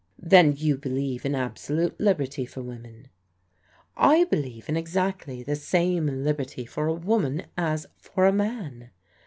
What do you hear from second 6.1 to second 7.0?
liberty for a